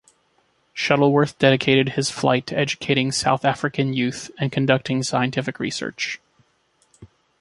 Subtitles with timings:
[0.73, 6.19] Shuttleworth dedicated his flight to educating South African youth and conducting scientific research.